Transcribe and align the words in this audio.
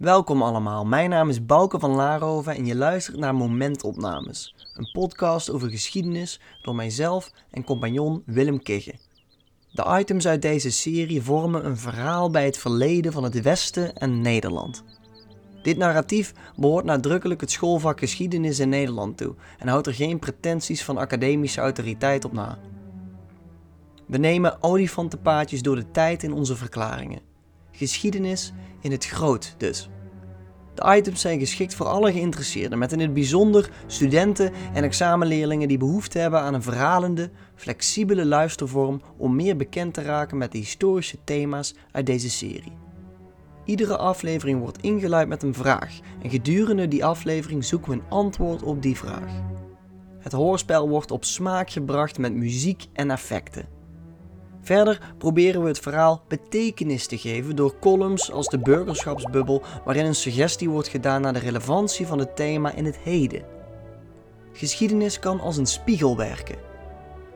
Welkom 0.00 0.42
allemaal, 0.42 0.84
mijn 0.84 1.10
naam 1.10 1.28
is 1.28 1.46
Bouke 1.46 1.78
van 1.78 1.90
Laarhoven 1.90 2.54
en 2.54 2.66
je 2.66 2.76
luistert 2.76 3.16
naar 3.16 3.34
Momentopnames, 3.34 4.54
een 4.74 4.90
podcast 4.92 5.50
over 5.50 5.70
geschiedenis 5.70 6.40
door 6.62 6.74
mijzelf 6.74 7.32
en 7.50 7.64
compagnon 7.64 8.22
Willem 8.26 8.62
Kigge. 8.62 8.94
De 9.72 9.98
items 9.98 10.26
uit 10.26 10.42
deze 10.42 10.70
serie 10.70 11.22
vormen 11.22 11.66
een 11.66 11.76
verhaal 11.76 12.30
bij 12.30 12.44
het 12.44 12.58
verleden 12.58 13.12
van 13.12 13.22
het 13.22 13.42
Westen 13.42 13.96
en 13.96 14.20
Nederland. 14.20 14.84
Dit 15.62 15.76
narratief 15.76 16.32
behoort 16.56 16.84
nadrukkelijk 16.84 17.40
het 17.40 17.50
schoolvak 17.50 17.98
geschiedenis 17.98 18.58
in 18.58 18.68
Nederland 18.68 19.16
toe 19.16 19.34
en 19.58 19.68
houdt 19.68 19.86
er 19.86 19.94
geen 19.94 20.18
pretenties 20.18 20.84
van 20.84 20.98
academische 20.98 21.60
autoriteit 21.60 22.24
op 22.24 22.32
na. 22.32 22.58
We 24.06 24.18
nemen 24.18 24.62
olifantenpaadjes 24.62 25.62
door 25.62 25.76
de 25.76 25.90
tijd 25.90 26.22
in 26.22 26.32
onze 26.32 26.56
verklaringen. 26.56 27.29
Geschiedenis 27.80 28.52
in 28.80 28.90
het 28.90 29.06
groot 29.06 29.54
dus. 29.58 29.88
De 30.74 30.94
items 30.96 31.20
zijn 31.20 31.38
geschikt 31.38 31.74
voor 31.74 31.86
alle 31.86 32.12
geïnteresseerden, 32.12 32.78
met 32.78 32.92
in 32.92 33.00
het 33.00 33.14
bijzonder 33.14 33.70
studenten 33.86 34.52
en 34.72 34.84
examenleerlingen 34.84 35.68
die 35.68 35.78
behoefte 35.78 36.18
hebben 36.18 36.40
aan 36.40 36.54
een 36.54 36.62
verhalende, 36.62 37.30
flexibele 37.54 38.26
luistervorm 38.26 39.00
om 39.16 39.36
meer 39.36 39.56
bekend 39.56 39.94
te 39.94 40.02
raken 40.02 40.38
met 40.38 40.52
de 40.52 40.58
historische 40.58 41.18
thema's 41.24 41.74
uit 41.92 42.06
deze 42.06 42.30
serie. 42.30 42.72
Iedere 43.64 43.96
aflevering 43.96 44.60
wordt 44.60 44.82
ingeluid 44.82 45.28
met 45.28 45.42
een 45.42 45.54
vraag 45.54 45.98
en 46.22 46.30
gedurende 46.30 46.88
die 46.88 47.04
aflevering 47.04 47.64
zoeken 47.64 47.90
we 47.90 47.96
een 47.96 48.08
antwoord 48.08 48.62
op 48.62 48.82
die 48.82 48.96
vraag. 48.96 49.32
Het 50.18 50.32
hoorspel 50.32 50.88
wordt 50.88 51.10
op 51.10 51.24
smaak 51.24 51.70
gebracht 51.70 52.18
met 52.18 52.34
muziek 52.34 52.86
en 52.92 53.10
effecten. 53.10 53.79
Verder 54.60 55.14
proberen 55.18 55.62
we 55.62 55.68
het 55.68 55.78
verhaal 55.78 56.22
betekenis 56.28 57.06
te 57.06 57.18
geven 57.18 57.56
door 57.56 57.78
columns 57.80 58.32
als 58.32 58.46
de 58.46 58.58
burgerschapsbubbel, 58.58 59.62
waarin 59.84 60.04
een 60.04 60.14
suggestie 60.14 60.70
wordt 60.70 60.88
gedaan 60.88 61.20
naar 61.20 61.32
de 61.32 61.38
relevantie 61.38 62.06
van 62.06 62.18
het 62.18 62.36
thema 62.36 62.74
in 62.74 62.84
het 62.84 62.98
heden. 62.98 63.44
Geschiedenis 64.52 65.18
kan 65.18 65.40
als 65.40 65.56
een 65.56 65.66
spiegel 65.66 66.16
werken. 66.16 66.56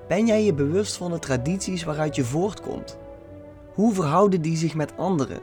Ben 0.08 0.26
jij 0.26 0.44
je 0.44 0.54
bewust 0.54 0.96
van 0.96 1.10
de 1.10 1.18
tradities 1.18 1.84
waaruit 1.84 2.16
je 2.16 2.24
voortkomt? 2.24 2.98
Hoe 3.72 3.94
verhouden 3.94 4.42
die 4.42 4.56
zich 4.56 4.74
met 4.74 4.96
anderen? 4.96 5.40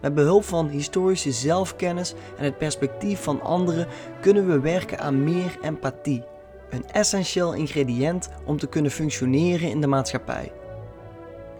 Met 0.00 0.14
behulp 0.14 0.44
van 0.44 0.68
historische 0.68 1.32
zelfkennis 1.32 2.14
en 2.36 2.44
het 2.44 2.58
perspectief 2.58 3.22
van 3.22 3.42
anderen 3.42 3.86
kunnen 4.20 4.46
we 4.46 4.60
werken 4.60 4.98
aan 4.98 5.24
meer 5.24 5.58
empathie, 5.62 6.22
een 6.70 6.90
essentieel 6.90 7.54
ingrediënt 7.54 8.28
om 8.44 8.58
te 8.58 8.66
kunnen 8.66 8.90
functioneren 8.90 9.70
in 9.70 9.80
de 9.80 9.86
maatschappij. 9.86 10.52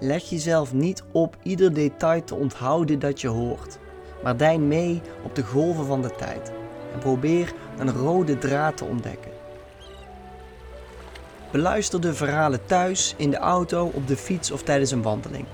Leg 0.01 0.23
jezelf 0.23 0.73
niet 0.73 1.03
op 1.13 1.37
ieder 1.43 1.75
detail 1.75 2.25
te 2.25 2.35
onthouden 2.35 2.99
dat 2.99 3.21
je 3.21 3.29
hoort, 3.29 3.79
maar 4.23 4.37
dein 4.37 4.69
mee 4.69 5.03
op 5.23 5.35
de 5.35 5.43
golven 5.43 5.87
van 5.87 6.03
de 6.03 6.11
tijd 6.17 6.53
en 6.93 6.99
probeer 6.99 7.53
een 7.79 7.93
rode 7.93 8.39
draad 8.39 8.77
te 8.77 8.85
ontdekken. 8.85 9.31
Beluister 11.51 12.01
de 12.01 12.15
verhalen 12.15 12.67
thuis, 12.67 13.15
in 13.17 13.31
de 13.31 13.37
auto, 13.37 13.91
op 13.95 14.07
de 14.07 14.17
fiets 14.17 14.51
of 14.51 14.63
tijdens 14.63 14.91
een 14.91 15.03
wandeling. 15.03 15.45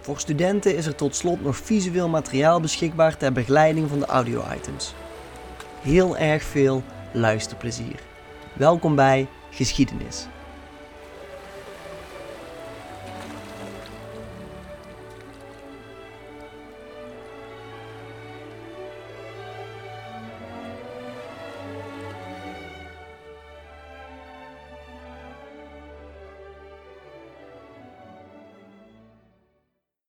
Voor 0.00 0.18
studenten 0.18 0.76
is 0.76 0.86
er 0.86 0.94
tot 0.94 1.16
slot 1.16 1.42
nog 1.42 1.56
visueel 1.56 2.08
materiaal 2.08 2.60
beschikbaar 2.60 3.16
ter 3.16 3.32
begeleiding 3.32 3.88
van 3.88 3.98
de 3.98 4.06
audio-items. 4.06 4.94
Heel 5.80 6.16
erg 6.16 6.42
veel 6.42 6.82
luisterplezier. 7.12 8.00
Welkom 8.52 8.94
bij 8.94 9.28
Geschiedenis. 9.50 10.26